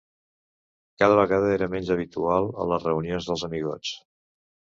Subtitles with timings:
[1.03, 3.95] Cada vegada era menys habitual a les reunions dels amigots.